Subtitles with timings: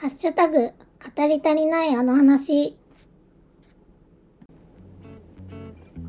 [0.00, 2.74] ハッシュタグ、語り足りないあの話。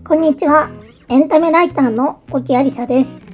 [0.08, 0.70] こんにちは。
[1.10, 3.26] エンタメライターの沖ありさです。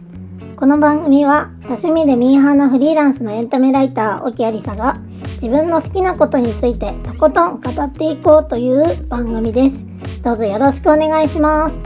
[0.55, 4.95] この番組は、多趣味でミーハーなフリーランスのエンタメライター沖ありさが、
[5.35, 9.85] 自分の好きなことについてとことん語っていこうという番組です。
[10.23, 11.79] どうぞよろしくお願いします。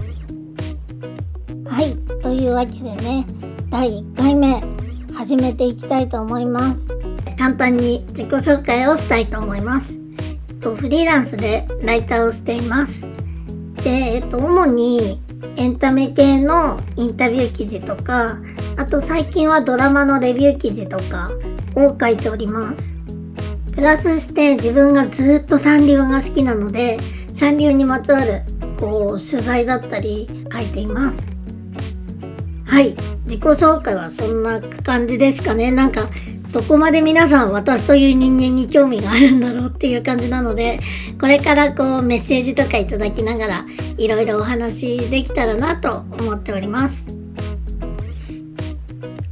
[1.66, 1.98] はい。
[2.22, 3.28] というわけでね、
[3.70, 4.64] 第1回目、
[5.14, 7.01] 始めていきたいと思います。
[7.42, 9.96] 簡単に自己紹介をしたいと思います。
[10.60, 13.02] とフリーランスでライターをしています。
[13.84, 15.20] で、えっと、主に
[15.58, 18.38] エンタメ系のインタビュー記事とか、
[18.78, 21.32] あと最近はドラマのレビュー記事とか
[21.76, 22.96] を書いております。
[23.74, 27.00] プラスして自分がずっとサンリオが好きなので、
[27.34, 28.44] サンリオにまつわる
[28.80, 31.18] こう取材だったり書いています。
[32.68, 32.96] はい。
[33.26, 35.72] 自己紹介はそんな感じですかね。
[35.72, 36.10] なんか、
[36.52, 40.80] どこまで皆さん私という人間に興味があるんだろうっていう感じなので、
[41.20, 43.66] これからこうメッセージとかいただきながら、
[43.98, 47.18] いろいろお話できたらなと思っております。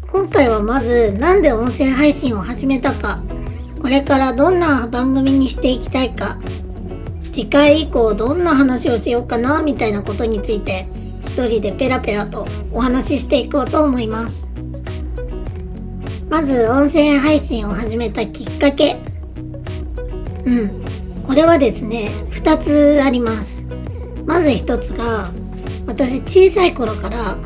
[0.09, 3.21] 今回はまず、なんで音声配信を始めたか、
[3.81, 6.39] これからどんな番組にしていきたいか、
[7.33, 10.87] 次回以降どんな話をしようかな、みたいなことについて、
[11.23, 14.48] 一人でペラペラとお話ししていこうと思います。
[16.29, 18.97] まず音声配信を始めたきっかけ。
[20.45, 20.83] うん。
[21.25, 23.65] これはですね、二つあります。
[24.27, 25.31] まず一つが、
[25.87, 27.37] 私小さい頃から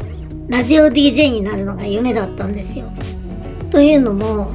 [0.50, 2.92] ラジオ DJ になるのが夢だったんですよ。
[3.72, 4.50] というのも、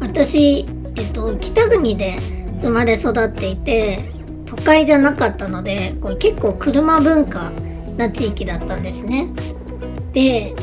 [0.00, 0.64] 私、
[0.96, 2.18] えっと、北国で
[2.62, 3.98] 生まれ育っていて、
[4.46, 7.52] 都会じゃなかったので、こう結構車文化
[7.98, 9.28] な地域だったんですね。
[10.14, 10.54] で、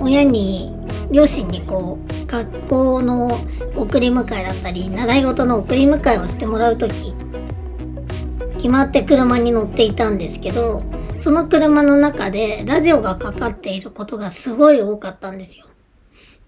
[0.00, 0.71] 親に、
[1.12, 3.38] 両親にこう、学校の
[3.76, 7.14] 送り迎えだったり、習い事の送り迎えをしてもらうとき、
[8.56, 10.80] 決まって車に乗っていたんですけど、
[11.18, 15.66] その車の中でラジオがかかっていることがすごい多かったんですよ。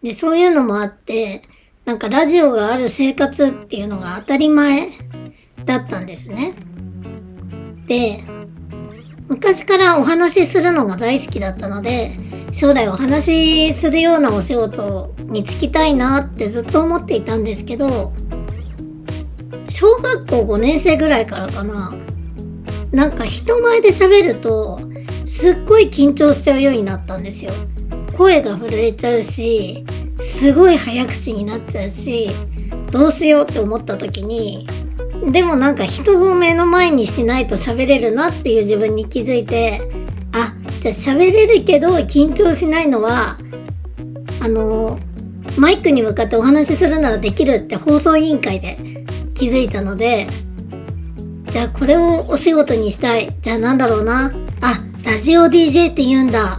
[0.03, 1.43] で、そういうのもあって、
[1.85, 4.89] なんかラジオがある生活っていうのが当たり前
[5.65, 6.55] だったんですね。
[7.87, 8.25] で、
[9.29, 12.17] 昔からお話しするのが大好きだったので、
[12.55, 18.13] 将来お話しするようなお仕事に就きたいなってずっと思っていたんですけど、
[19.69, 21.93] 小学校5年生ぐらいからかな、
[22.93, 24.79] なんか人前で喋ると、
[25.27, 27.51] すっごい緊張しちゃうようになったんですよ。
[28.17, 29.85] 声が震えちゃうし、
[30.21, 32.31] すごい早口になっちゃうし、
[32.93, 34.69] どうしようって思った時に、
[35.27, 40.04] でもなんか人を目の前にしないと喋れるなっていう自分に気づいて、
[40.89, 43.37] あ、じゃ喋れるけど緊張しないのは、
[44.41, 44.99] あの、
[45.57, 48.77] マイクに向かってお話しするならできるって放送委員会で
[49.35, 50.27] 気づいたので、
[51.51, 53.35] じゃあこれをお仕事にしたい。
[53.41, 54.33] じゃあなんだろうな。
[54.61, 56.59] あ、ラジオ DJ って言うんだ。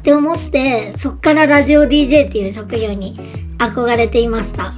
[0.00, 3.18] って思って、そっからラジオ DJ っていう職業に
[3.58, 4.74] 憧れていました。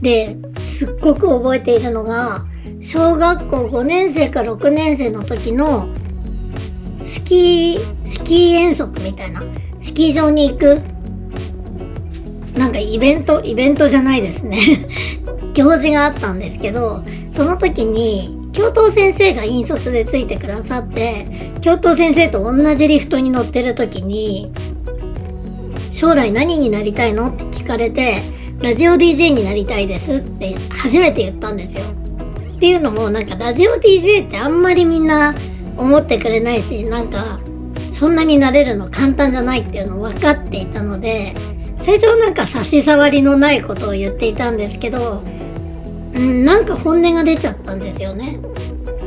[0.00, 2.46] で、すっごく覚えているのが、
[2.80, 5.88] 小学校5年生か6年生の時の
[7.04, 9.42] スキー、スキー遠足みたいな、
[9.80, 10.80] スキー場に行く、
[12.56, 14.58] なんかイベント、イベントじゃないですね。
[15.54, 17.02] 行事があったんですけど、
[17.32, 21.24] その時に、教頭先生が引率でついてくださって、
[21.60, 24.52] 教頭先生と同じリフトに乗ってる時に、
[25.90, 28.22] 将来何になりたいのって聞かれて、
[28.60, 31.82] ラジオ DJ になりたいですって初めて言ったんですよ。
[32.56, 35.34] っていうのもなんかラジオ DJ ってあんまりみんな
[35.76, 37.40] 思ってくれないし、なんか
[37.90, 41.34] そんなになれるの簡単じゃないっていうのを分かっていたので、
[41.78, 45.22] 最初はなんか差し障りのないことを言っていたんですけど、
[46.14, 48.38] うん、なんか本音が出ちゃったんですよね。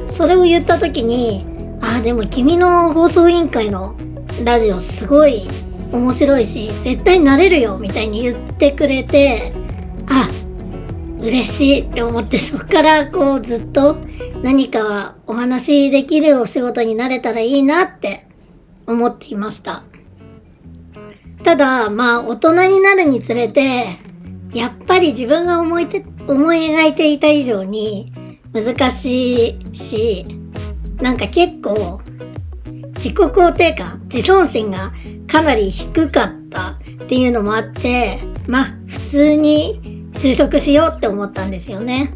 [0.07, 1.45] それを言った時に、
[1.81, 3.95] あ、でも君の放送委員会の
[4.43, 5.47] ラジオすごい
[5.91, 9.53] 面白いし、絶対なれるよみたいに言ってくれて、
[10.07, 10.29] あ、
[11.25, 13.97] 嬉しいって思ってそっからこうずっと
[14.43, 18.27] 何かお話しできるお仕事になれたらいいなって
[18.85, 19.83] 思っていました。
[21.43, 23.99] ただ、まあ大人になるにつれて、
[24.53, 28.11] やっぱり自分が思いて、思い描いていた以上に
[28.53, 30.25] 難しいし、
[30.97, 32.01] なんか結構
[32.95, 34.91] 自己肯定感、自尊心が
[35.27, 39.81] かなり低かったっていうのもあって、まあ普通に
[40.15, 42.15] 就職しようって思ったんですよね。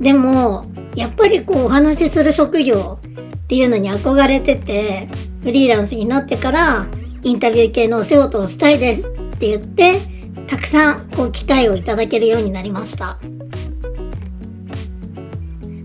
[0.00, 0.64] でも、
[0.96, 5.08] やっぱりこうお話しする職業っていうのに憧れてて、
[5.42, 6.86] フリーランスになってから
[7.22, 10.12] インタビュー系のお仕事をしたいですって言って、
[10.52, 13.18] たくさんこう機会をいただけるようになりました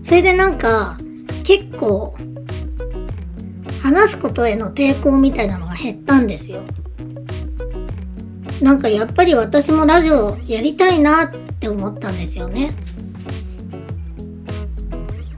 [0.02, 0.98] それでなんか
[1.42, 2.14] 結構
[3.82, 6.60] 話すことへの抵抗みたいなのが減ったんですよ
[8.62, 12.70] なんかやっぱり私もラジオやりたいなって思ったんですよね。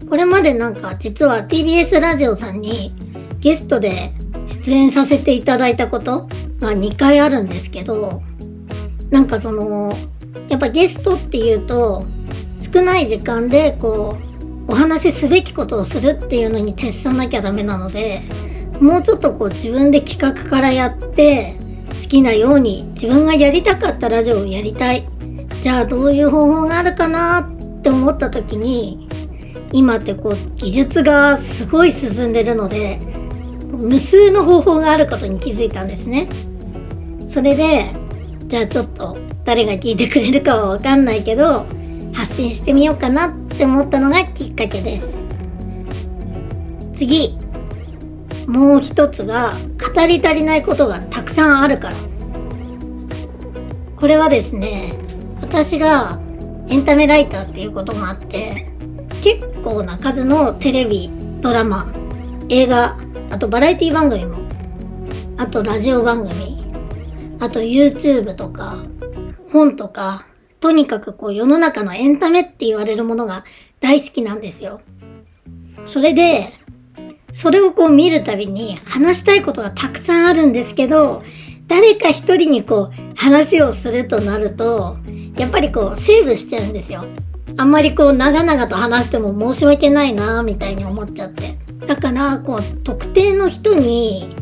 [0.08, 2.92] これまでなんか実は TBS ラジオさんに
[3.38, 4.12] ゲストで
[4.46, 6.28] 出演させていただいたこと
[6.58, 8.20] が2回あるんですけど
[9.10, 9.96] なんかその
[10.48, 12.04] やっぱゲストっていうと
[12.58, 14.18] 少ない時間でこ
[14.66, 18.20] うお話しすべきことをするっていうのに徹さなきゃダメなので
[18.80, 21.56] もうちょっとこう自分で企画からやって
[22.00, 25.06] 好きなように自分がやりたかったラジオをやりたい。
[25.60, 29.08] じゃあどういう方法があるかなって思った時に
[29.72, 32.98] 今ってこう技術がすごい進んでるので
[33.70, 36.28] 無数の方法があることに気づいたんですね。
[37.28, 37.86] それで
[38.46, 41.66] じゃあちょっと誰が聞いてくれるかはわかんないけど
[42.12, 45.22] 発信してみようかなって思ったのがきっかけです。
[46.94, 47.36] 次。
[48.50, 49.52] もう一つが
[49.94, 51.96] 語り足りないことがたくさんあるから。
[53.94, 54.94] これはですね
[55.40, 56.20] 私が
[56.68, 58.66] エンタメライターっていうこともあって
[59.22, 61.10] 結構な数のテレビ
[61.40, 61.92] ドラマ
[62.48, 62.98] 映画
[63.30, 64.38] あとバラエティ番組も
[65.36, 66.58] あとラジオ番組
[67.38, 68.84] あと YouTube とか
[69.52, 70.26] 本とか
[70.58, 73.44] とにかくこう世の中のエンタメって言われるものが
[73.80, 74.80] 大好きなんですよ。
[75.86, 76.52] それで
[77.32, 81.22] それをこう見るたびに話したいことがたくさんあるんですけど、
[81.68, 84.96] 誰か一人にこう話をするとなると、
[85.36, 87.04] やっぱりこうセーブしちゃうんですよ。
[87.56, 91.58] あんまりこう長々と話しても申し訳ないなみたいに思っちゃって。
[91.86, 94.34] だからこう特定の人に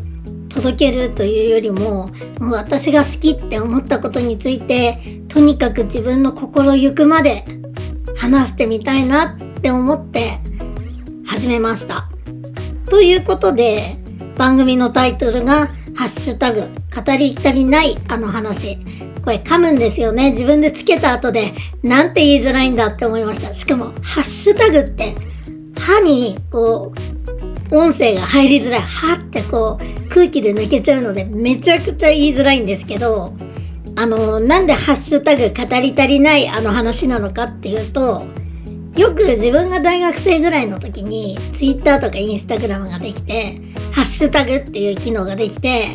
[0.49, 2.07] 届けるというよりも、
[2.39, 4.97] もう私が好きって思ったことについて、
[5.27, 7.45] とにかく自分の心ゆくまで
[8.17, 10.39] 話してみたいなって思って
[11.25, 12.09] 始めました。
[12.89, 13.97] ということで、
[14.35, 18.77] 番組のタイトルが、ハッシュタグ、語り足りないあの話。
[19.23, 20.31] これ噛むんですよね。
[20.31, 21.53] 自分でつけた後で、
[21.83, 23.53] なんて言いづらいんだって思いました。
[23.53, 25.13] しかも、ハッシュタグって、
[25.77, 26.93] 歯に、こ
[27.71, 28.81] う、音声が入りづらい。
[28.81, 33.35] はってこう、空気で抜けちゃうので、めちゃくちゃ言いづらいんですけど、
[33.95, 38.25] あの、なんでハッシュタグ語り足りないあの話なのかっていうと、
[38.99, 43.61] よく自分が大学生ぐらいの時に Twitter とか Instagram ができて
[43.93, 45.85] ハッシュタグっていう機能ができて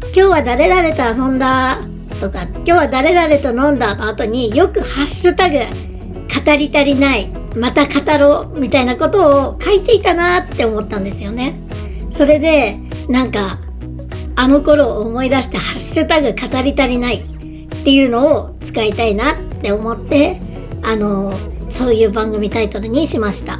[0.00, 1.80] 今日は誰々と遊んだ
[2.20, 11.58] とか今日は誰々と飲んだの後によくハッシュタグ語り足りないまた語ろうみたいなことを書いていたなって思ったんですよね。
[12.12, 12.78] それで
[13.08, 13.58] なんか
[14.36, 20.38] あの頃を思い出してハッシュタグ語り足りないっていうのを使いたいなって思って
[20.84, 21.34] あの
[21.74, 23.58] そういう番組タイトルにしました。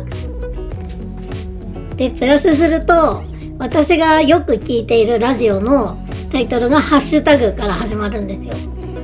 [1.96, 3.25] でプラスすると
[3.58, 5.99] 私がよく聞いているラジオの
[6.31, 8.55] タイトルがハッシュタグから始まるんですよ。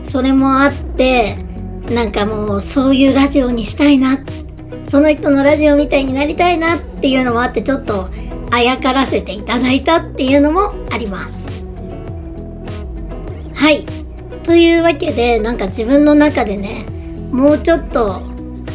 [0.04, 1.36] それもあって
[1.90, 4.20] なんかもうそういうラジオにしたいな
[4.88, 8.08] その人のラジオみたいになりたいなっていうのもあってちょっと
[8.52, 11.40] あやからせていただいたっていうのもあります。
[13.54, 13.84] はい。
[14.44, 16.86] というわけでなんか自分の中でね
[17.32, 18.29] もうちょっと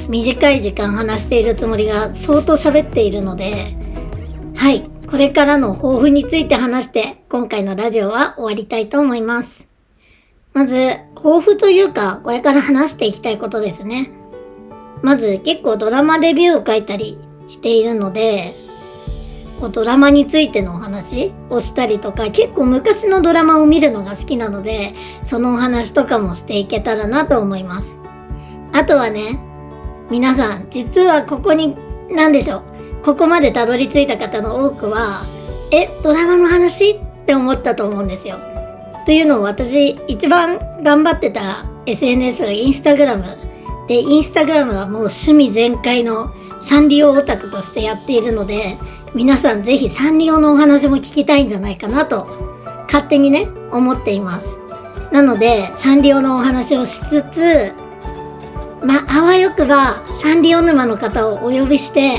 [0.07, 3.75] 短い時間話しているつもりが相当喋っているので、
[4.55, 9.67] はい、これからの抱負について話して今回のラジオは終わりたいと思います。
[10.53, 10.75] まず、
[11.15, 14.11] 抱負というか、これから話していきたいことですね。
[15.01, 17.17] まず、結構ドラマレビューを書いたり
[17.49, 18.55] しているので、
[19.59, 24.93] こうドラマについてのお話をしたりとか、結構昔のドラマを見るのが好きなので、
[25.23, 27.99] そのお話とかもしていけたらなと思います。
[28.71, 29.39] あとはね、
[30.09, 31.75] 皆さん、実はここに、
[32.11, 32.57] 何でしょ
[33.01, 33.03] う？
[33.03, 35.25] ここまでたどり着いた方の多くは、
[35.71, 36.91] え、ドラマの話？
[36.91, 38.37] って思ったと思うんですよ。
[39.05, 43.23] というのを私、一番頑張ってた SNS がインスタグラム。
[43.87, 46.31] で、インスタグラムはもう趣味全開の
[46.61, 48.77] サンリオオタクとしてやっているので、
[49.13, 52.27] 皆さんぜひサンリオのお話も聞きたいんじゃないかなと、
[52.85, 54.57] 勝手にね、思っています。
[55.11, 57.73] なので、サンリオのお話をしつつ、
[58.85, 62.17] まあ、わよくばサンリオ沼の方をお呼びして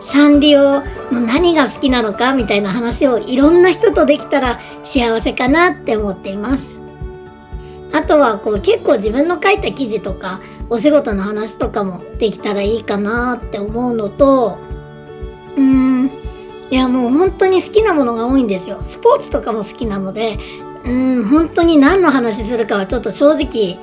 [0.00, 0.80] サンリオ
[1.12, 6.80] の何が好きなのかみたいな話をいろんな人とできたら幸せかなって思っています。
[7.92, 10.40] あとはこう結構自分の書いた記事とか
[10.70, 14.58] お仕事の話とかもできたらいいかなって思うのと
[15.56, 16.10] うーん
[16.70, 18.82] いやもう本当に好きなものが多いんですよ。
[18.82, 20.38] スポーツとかも好きなので
[20.84, 23.78] うん本当に何の話するかはちょっと正直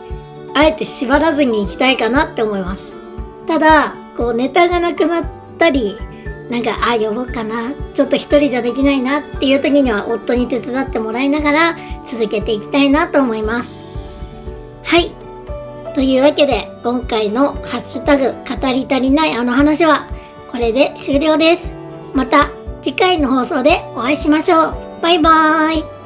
[0.59, 2.91] あえて縛らずに行きたいかなって思います。
[3.47, 5.25] ただ、こうネタがなくなっ
[5.57, 5.97] たり、
[6.49, 7.71] なんか、あ、呼ぼうかな。
[7.93, 11.75] ちょっと一人じゃできないなっていう時には夫に手伝ってもらいながら
[12.05, 13.73] 続けていきたいなと思います。
[14.83, 15.11] はい。
[15.95, 20.07] というわけで、今回のハッシュタグ語り足りないあの話は
[20.51, 21.73] これで終了です。
[22.13, 22.49] また
[22.81, 24.75] 次回の放送でお会いしましょう。
[25.01, 25.98] バイバーイ。